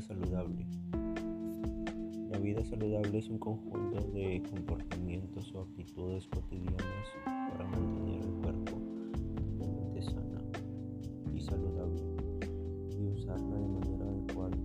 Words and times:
saludable. 0.00 0.66
La 2.30 2.38
vida 2.38 2.64
saludable 2.64 3.18
es 3.18 3.28
un 3.28 3.38
conjunto 3.38 4.00
de 4.12 4.42
comportamientos 4.50 5.54
o 5.54 5.62
actitudes 5.62 6.26
cotidianas 6.28 7.06
para 7.24 7.64
mantener 7.68 8.22
el 8.22 8.32
cuerpo 8.42 8.72
totalmente 9.12 10.02
sano 10.02 10.40
y 11.32 11.40
saludable 11.40 12.02
y 12.90 13.06
usarla 13.06 13.56
de 13.56 13.68
manera 13.68 14.04
adecuada, 14.04 14.56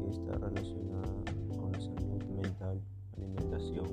que 0.00 0.10
está 0.10 0.38
relacionada 0.38 1.14
con 1.56 1.72
la 1.72 1.80
salud 1.80 2.24
mental, 2.42 2.80
alimentación, 3.16 3.86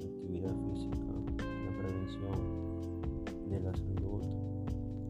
la 0.00 0.06
actividad 0.06 0.54
física, 0.72 1.12
la 1.38 1.78
prevención 1.78 3.50
de 3.50 3.60
la 3.60 3.74
salud, 3.76 4.22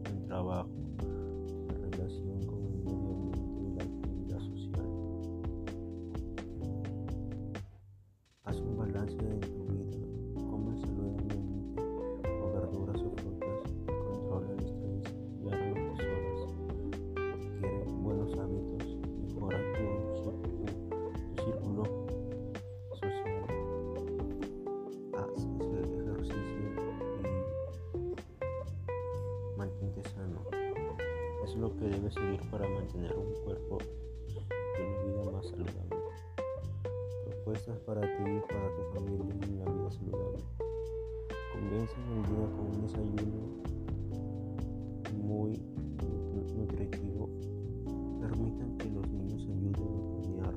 el 0.05 0.27
trabajo 0.27 0.84
en 9.23 9.39
tu 9.39 9.63
vida, 9.71 9.97
come 10.49 10.71
saludablemente 10.81 11.81
o 12.41 12.43
verduras 12.53 13.01
o 13.01 13.09
frutas, 13.11 13.61
controla 13.87 14.49
el 14.53 14.59
estrés, 14.59 15.03
duerme 15.41 15.71
tus 15.89 15.99
horas, 15.99 16.39
adquiere 17.15 17.79
buenos 18.01 18.31
hábitos, 18.37 18.83
mejora 19.27 19.59
tu, 19.73 19.85
círculo- 20.23 20.73
tu 21.35 21.43
círculo 21.43 21.83
social, 22.93 23.43
haz 25.13 25.39
ejercicio 26.01 26.65
y 27.23 27.25
mantente 29.57 30.01
sano. 30.09 30.39
Es 31.43 31.51
lo 31.55 31.69
que 31.77 31.85
debes 31.85 32.13
seguir 32.13 32.41
para 32.49 32.67
mantener 32.67 33.15
un 33.17 33.33
cuerpo 33.43 33.77
y 34.29 34.37
una 34.81 35.03
vida 35.03 35.23
más 35.31 35.45
saludable. 35.47 35.84
Para 37.55 38.01
ti 38.01 38.07
y 38.27 38.39
para 38.51 38.67
tu 38.75 38.81
familia 38.99 39.33
en 39.47 39.59
la 39.59 39.65
vida 39.71 39.89
saludable. 39.89 40.43
Comienza 41.53 41.95
el 42.11 42.23
día 42.25 42.47
con 42.51 42.65
un 42.65 42.81
desayuno 42.81 43.41
muy 45.23 45.51
nu- 46.03 46.57
nutritivo. 46.57 47.29
Permitan 48.19 48.77
que 48.77 48.89
los 48.89 49.07
niños 49.07 49.47
ayuden 49.47 49.73
a 49.87 50.11
planear 50.19 50.55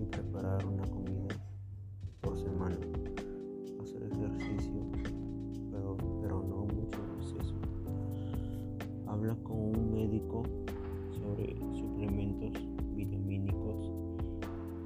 y 0.00 0.04
preparar 0.06 0.64
una 0.66 0.86
comida 0.86 1.34
por 2.20 2.38
semana. 2.38 2.78
Hacer 3.82 4.04
ejercicio, 4.04 4.82
pero, 5.72 5.96
pero 6.22 6.42
no 6.44 6.64
mucho 6.64 7.00
exceso. 7.18 7.54
Habla 9.08 9.34
con 9.42 9.56
un 9.56 9.92
médico 9.94 10.44
sobre 11.10 11.56
suplementos 11.74 12.52
vitamínicos 12.94 13.90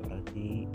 para 0.03 0.23
ti 0.33 0.67